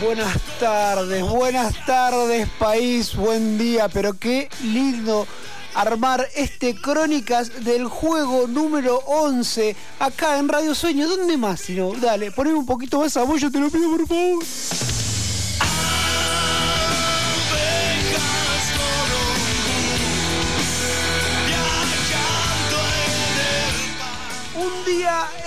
[0.00, 5.26] buenas tardes, buenas tardes país, buen día, pero qué lindo
[5.74, 11.08] armar este Crónicas del juego número 11 acá en Radio Sueño.
[11.08, 11.60] ¿Dónde más?
[11.60, 14.44] Si no, dale, poneme un poquito más a vos, yo te lo pido por favor.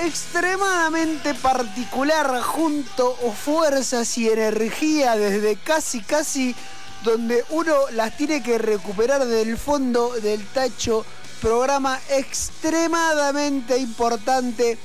[0.02, 6.56] Extremadamente particular junto o fuerzas y energía desde casi casi
[7.04, 11.06] donde uno las tiene que recuperar del fondo del tacho.
[11.42, 14.78] Programa extremadamente importante,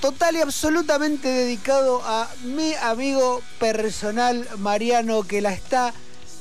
[0.00, 5.94] total y absolutamente dedicado a mi amigo personal Mariano que la está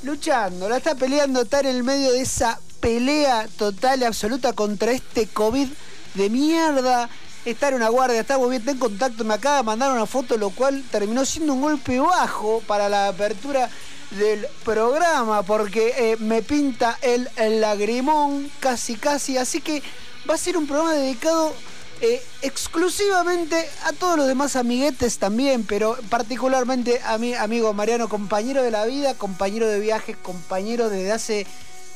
[0.04, 4.92] luchando, la está peleando, está en el medio de esa pelea total y absoluta contra
[4.92, 5.70] este COVID
[6.16, 7.10] de mierda.
[7.46, 10.08] Está en una guardia, está muy bien, está en contacto, me acaba de mandar una
[10.08, 13.70] foto, lo cual terminó siendo un golpe bajo para la apertura
[14.12, 19.84] del programa, porque eh, me pinta el, el lagrimón casi casi, así que
[20.28, 21.54] va a ser un programa dedicado
[22.02, 28.64] eh, exclusivamente a todos los demás amiguetes también, pero particularmente a mi amigo Mariano, compañero
[28.64, 31.48] de la vida, compañero de viajes, compañero desde hace,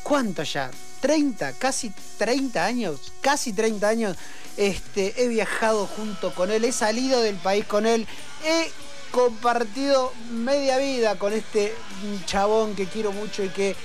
[0.04, 0.72] ¿cuánto ya?
[1.02, 4.18] 30, casi 30 años, casi 30 años.
[4.58, 8.08] Este, he viajado junto con él, he salido del país con él,
[8.46, 8.72] he
[9.12, 11.74] compartido media vida con este
[12.26, 13.76] chabón que quiero mucho y que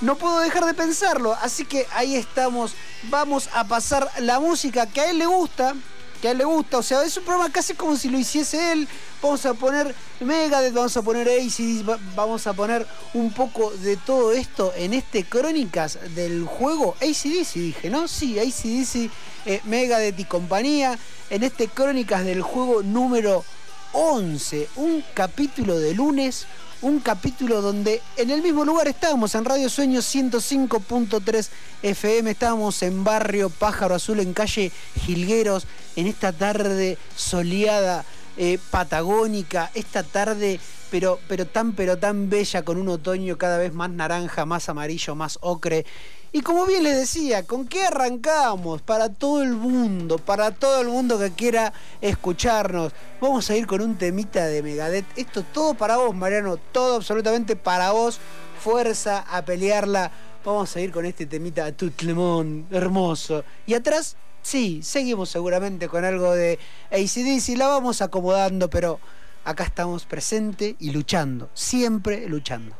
[0.00, 1.36] no puedo dejar de pensarlo.
[1.40, 2.72] Así que ahí estamos.
[3.04, 5.74] Vamos a pasar la música que a él le gusta.
[6.20, 6.78] Que a él le gusta.
[6.78, 8.88] O sea, es un programa casi como si lo hiciese él.
[9.22, 14.32] Vamos a poner Megadeth, vamos a poner ACD, vamos a poner un poco de todo
[14.32, 16.94] esto en este Crónicas del juego.
[17.00, 18.08] ACDC dije, ¿no?
[18.08, 19.10] Sí, ACDC,
[19.46, 20.98] eh, Megadeth y compañía.
[21.30, 23.44] En este Crónicas del juego número
[23.92, 24.68] 11.
[24.76, 26.46] Un capítulo de lunes
[26.82, 31.48] un capítulo donde en el mismo lugar estábamos, en Radio Sueño 105.3
[31.82, 34.72] FM, estábamos en Barrio Pájaro Azul, en calle
[35.04, 38.04] Gilgueros, en esta tarde soleada,
[38.38, 40.58] eh, patagónica, esta tarde
[40.90, 45.14] pero, pero tan, pero tan bella, con un otoño cada vez más naranja, más amarillo,
[45.14, 45.86] más ocre.
[46.32, 48.82] Y como bien les decía, ¿con qué arrancamos?
[48.82, 52.92] Para todo el mundo, para todo el mundo que quiera escucharnos.
[53.20, 55.06] Vamos a ir con un temita de Megadeth.
[55.16, 58.20] Esto todo para vos, Mariano, todo absolutamente para vos.
[58.60, 60.12] Fuerza a pelearla.
[60.44, 63.44] Vamos a ir con este temita Tutlemón, hermoso.
[63.66, 66.60] Y atrás, sí, seguimos seguramente con algo de
[66.92, 67.58] ACDC.
[67.58, 69.00] La vamos acomodando, pero
[69.44, 72.76] acá estamos presente y luchando, siempre luchando.